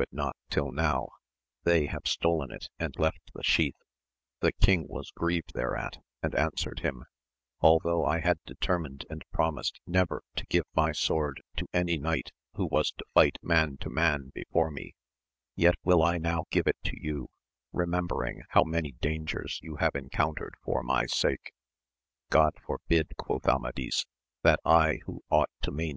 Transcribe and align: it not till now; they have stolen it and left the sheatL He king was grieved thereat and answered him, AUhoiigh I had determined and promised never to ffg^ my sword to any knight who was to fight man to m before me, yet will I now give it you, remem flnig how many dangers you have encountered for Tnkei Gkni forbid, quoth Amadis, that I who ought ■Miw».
it 0.00 0.10
not 0.12 0.36
till 0.48 0.70
now; 0.70 1.08
they 1.64 1.86
have 1.86 2.06
stolen 2.06 2.52
it 2.52 2.68
and 2.78 2.94
left 3.00 3.32
the 3.34 3.42
sheatL 3.42 3.72
He 4.40 4.52
king 4.62 4.86
was 4.88 5.10
grieved 5.10 5.54
thereat 5.54 5.98
and 6.22 6.36
answered 6.36 6.78
him, 6.84 7.02
AUhoiigh 7.64 8.06
I 8.06 8.20
had 8.20 8.38
determined 8.46 9.06
and 9.10 9.24
promised 9.32 9.80
never 9.88 10.22
to 10.36 10.46
ffg^ 10.46 10.60
my 10.72 10.92
sword 10.92 11.42
to 11.56 11.66
any 11.74 11.98
knight 11.98 12.30
who 12.52 12.66
was 12.66 12.92
to 12.92 13.04
fight 13.12 13.38
man 13.42 13.76
to 13.78 13.90
m 13.92 14.30
before 14.34 14.70
me, 14.70 14.94
yet 15.56 15.74
will 15.82 16.04
I 16.04 16.16
now 16.18 16.44
give 16.52 16.68
it 16.68 16.76
you, 16.84 17.28
remem 17.74 18.06
flnig 18.06 18.42
how 18.50 18.62
many 18.62 18.92
dangers 19.00 19.58
you 19.64 19.78
have 19.80 19.96
encountered 19.96 20.54
for 20.62 20.80
Tnkei 20.84 21.38
Gkni 22.30 22.52
forbid, 22.64 23.10
quoth 23.16 23.48
Amadis, 23.48 24.06
that 24.44 24.60
I 24.64 25.00
who 25.06 25.24
ought 25.28 25.50
■Miw». 25.64 25.96